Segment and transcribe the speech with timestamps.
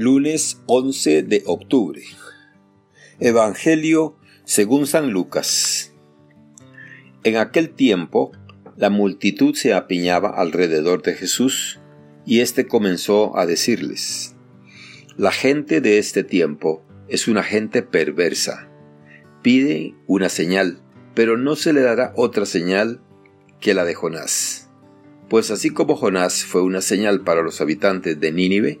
[0.00, 2.00] Lunes 11 de octubre.
[3.18, 5.92] Evangelio según San Lucas.
[7.24, 8.30] En aquel tiempo,
[8.76, 11.80] la multitud se apiñaba alrededor de Jesús,
[12.24, 14.36] y éste comenzó a decirles,
[15.16, 18.68] La gente de este tiempo es una gente perversa.
[19.42, 20.80] Pide una señal,
[21.16, 23.00] pero no se le dará otra señal
[23.58, 24.70] que la de Jonás.
[25.28, 28.80] Pues así como Jonás fue una señal para los habitantes de Nínive,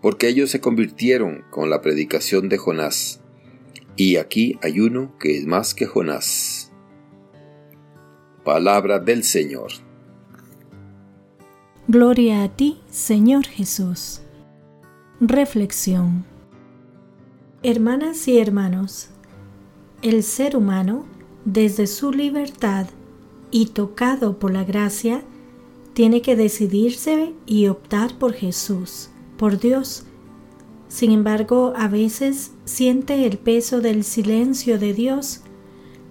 [0.00, 3.20] porque ellos se convirtieron con la predicación de Jonás.
[3.96, 6.72] Y aquí hay uno que es más que Jonás.
[8.44, 9.72] Palabra del Señor.
[11.86, 14.22] Gloria a ti, Señor Jesús.
[15.20, 16.24] Reflexión.
[17.62, 19.10] Hermanas y hermanos,
[20.00, 21.04] el ser humano,
[21.44, 22.86] desde su libertad
[23.50, 25.22] y tocado por la gracia,
[25.92, 29.10] tiene que decidirse y optar por Jesús
[29.40, 30.04] por Dios.
[30.88, 35.40] Sin embargo, a veces siente el peso del silencio de Dios.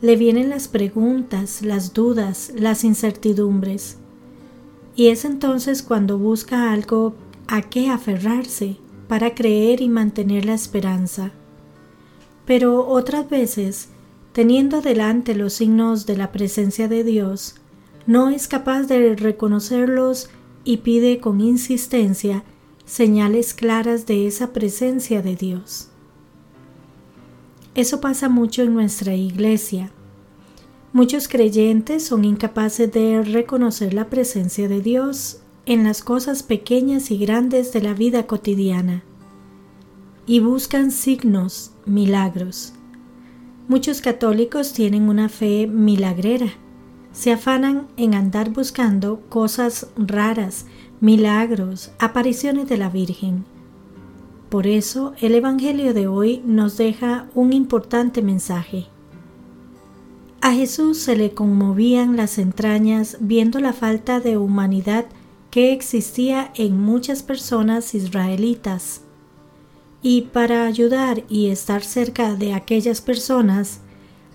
[0.00, 3.98] Le vienen las preguntas, las dudas, las incertidumbres.
[4.96, 7.14] Y es entonces cuando busca algo
[7.48, 11.30] a qué aferrarse para creer y mantener la esperanza.
[12.46, 13.90] Pero otras veces,
[14.32, 17.56] teniendo delante los signos de la presencia de Dios,
[18.06, 20.30] no es capaz de reconocerlos
[20.64, 22.42] y pide con insistencia
[22.88, 25.90] señales claras de esa presencia de Dios.
[27.74, 29.92] Eso pasa mucho en nuestra iglesia.
[30.94, 37.18] Muchos creyentes son incapaces de reconocer la presencia de Dios en las cosas pequeñas y
[37.18, 39.04] grandes de la vida cotidiana
[40.26, 42.72] y buscan signos, milagros.
[43.68, 46.54] Muchos católicos tienen una fe milagrera.
[47.12, 50.64] Se afanan en andar buscando cosas raras,
[51.00, 53.44] milagros, apariciones de la Virgen.
[54.48, 58.86] Por eso el Evangelio de hoy nos deja un importante mensaje.
[60.40, 65.06] A Jesús se le conmovían las entrañas viendo la falta de humanidad
[65.50, 69.02] que existía en muchas personas israelitas.
[70.00, 73.80] Y para ayudar y estar cerca de aquellas personas,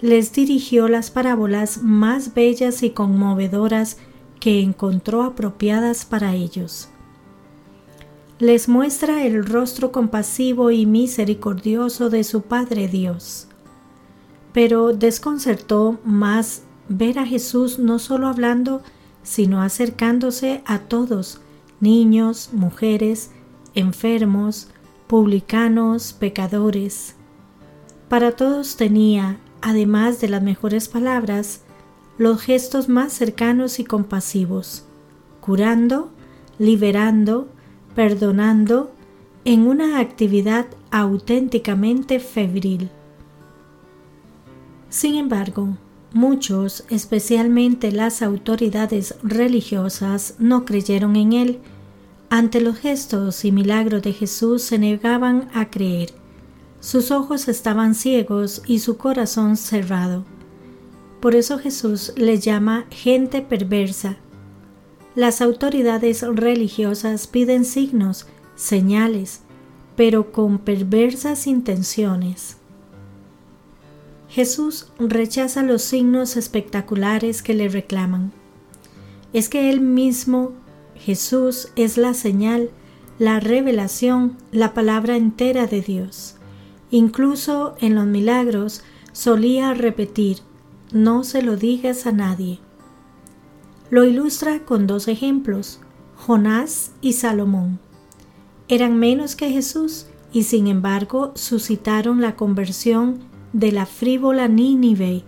[0.00, 3.98] les dirigió las parábolas más bellas y conmovedoras
[4.40, 6.88] que encontró apropiadas para ellos.
[8.38, 13.48] Les muestra el rostro compasivo y misericordioso de su Padre Dios.
[14.52, 18.82] Pero desconcertó más ver a Jesús no solo hablando,
[19.22, 21.40] sino acercándose a todos,
[21.80, 23.30] niños, mujeres,
[23.74, 24.68] enfermos,
[25.06, 27.16] publicanos, pecadores.
[28.08, 31.60] Para todos tenía, además de las mejores palabras,
[32.20, 34.84] los gestos más cercanos y compasivos,
[35.40, 36.10] curando,
[36.58, 37.48] liberando,
[37.94, 38.92] perdonando,
[39.46, 42.90] en una actividad auténticamente febril.
[44.90, 45.78] Sin embargo,
[46.12, 51.60] muchos, especialmente las autoridades religiosas, no creyeron en él.
[52.28, 56.10] Ante los gestos y milagros de Jesús se negaban a creer.
[56.80, 60.26] Sus ojos estaban ciegos y su corazón cerrado.
[61.20, 64.16] Por eso Jesús les llama gente perversa.
[65.14, 68.26] Las autoridades religiosas piden signos,
[68.56, 69.42] señales,
[69.96, 72.56] pero con perversas intenciones.
[74.30, 78.32] Jesús rechaza los signos espectaculares que le reclaman.
[79.32, 80.52] Es que Él mismo,
[80.94, 82.70] Jesús, es la señal,
[83.18, 86.36] la revelación, la palabra entera de Dios.
[86.90, 88.82] Incluso en los milagros
[89.12, 90.38] solía repetir,
[90.92, 92.58] no se lo digas a nadie.
[93.90, 95.80] Lo ilustra con dos ejemplos,
[96.16, 97.78] Jonás y Salomón.
[98.68, 103.18] Eran menos que Jesús y sin embargo suscitaron la conversión
[103.52, 105.24] de la frívola Nínive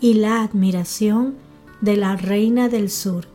[0.00, 1.34] y la admiración
[1.80, 3.26] de la reina del sur.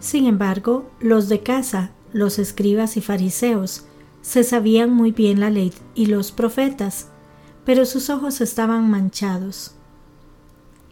[0.00, 3.86] Sin embargo, los de casa, los escribas y fariseos,
[4.20, 7.08] se sabían muy bien la ley y los profetas,
[7.64, 9.74] pero sus ojos estaban manchados.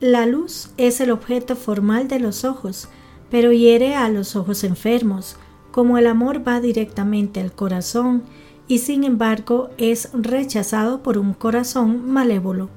[0.01, 2.89] La luz es el objeto formal de los ojos,
[3.31, 5.37] pero hiere a los ojos enfermos,
[5.73, 8.23] como el amor va directamente al corazón
[8.67, 12.71] y sin embargo es rechazado por un corazón malévolo.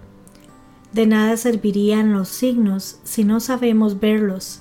[0.91, 4.59] De nada servirían los signos si no sabemos verlos.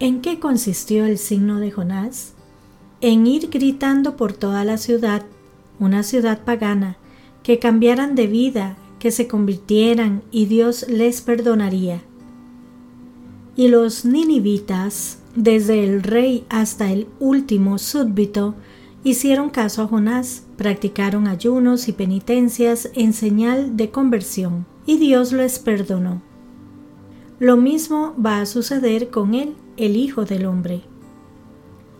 [0.00, 2.32] ¿En qué consistió el signo de Jonás?
[3.00, 5.22] En ir gritando por toda la ciudad,
[5.78, 6.96] una ciudad pagana,
[7.44, 12.02] que cambiaran de vida, que se convirtieran y Dios les perdonaría.
[13.56, 18.54] Y los ninivitas, desde el rey hasta el último súbdito,
[19.02, 25.58] hicieron caso a Jonás, practicaron ayunos y penitencias en señal de conversión, y Dios les
[25.58, 26.22] perdonó.
[27.40, 30.82] Lo mismo va a suceder con él, el Hijo del Hombre.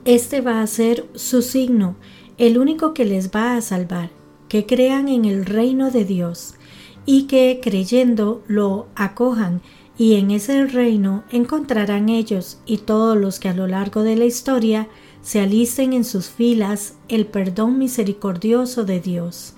[0.05, 1.97] Este va a ser su signo,
[2.39, 4.11] el único que les va a salvar,
[4.49, 6.55] que crean en el reino de Dios
[7.05, 9.61] y que creyendo lo acojan
[9.99, 14.25] y en ese reino encontrarán ellos y todos los que a lo largo de la
[14.25, 14.89] historia
[15.21, 19.55] se alisten en sus filas el perdón misericordioso de Dios.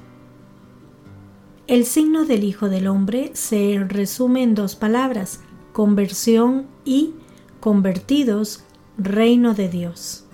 [1.67, 5.41] El signo del Hijo del Hombre se resume en dos palabras,
[5.73, 7.15] conversión y
[7.61, 8.65] convertidos,
[8.99, 10.25] reino de Dios.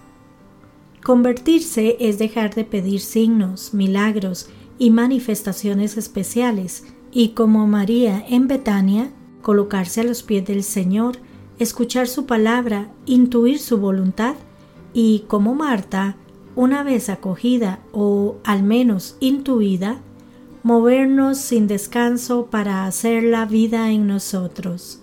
[1.04, 4.48] Convertirse es dejar de pedir signos, milagros
[4.78, 9.10] y manifestaciones especiales, y como María en Betania,
[9.42, 11.16] colocarse a los pies del Señor,
[11.58, 14.34] escuchar su palabra, intuir su voluntad
[14.92, 16.16] y como Marta,
[16.56, 20.00] una vez acogida o al menos intuida,
[20.62, 25.00] movernos sin descanso para hacer la vida en nosotros.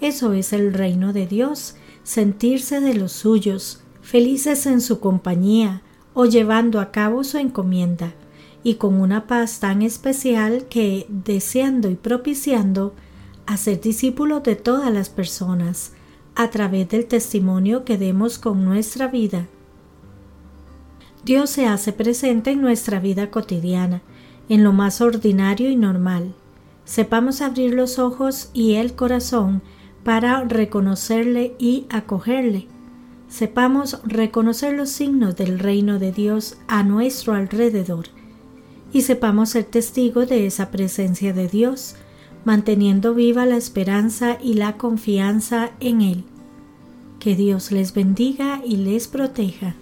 [0.00, 6.26] Eso es el reino de Dios, sentirse de los suyos, felices en su compañía o
[6.26, 8.12] llevando a cabo su encomienda,
[8.64, 12.94] y con una paz tan especial que, deseando y propiciando,
[13.46, 15.92] hacer discípulos de todas las personas,
[16.34, 19.46] a través del testimonio que demos con nuestra vida.
[21.24, 24.02] Dios se hace presente en nuestra vida cotidiana,
[24.48, 26.34] en lo más ordinario y normal.
[26.86, 29.62] Sepamos abrir los ojos y el corazón
[30.04, 32.66] para reconocerle y acogerle.
[33.28, 38.06] Sepamos reconocer los signos del reino de Dios a nuestro alrededor
[38.94, 41.96] y sepamos ser testigos de esa presencia de Dios
[42.44, 46.24] manteniendo viva la esperanza y la confianza en Él.
[47.18, 49.74] Que Dios les bendiga y les proteja.